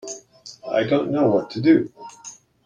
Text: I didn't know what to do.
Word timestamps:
I 0.67 0.81
didn't 0.81 1.11
know 1.11 1.27
what 1.27 1.51
to 1.51 1.61
do. 1.61 1.93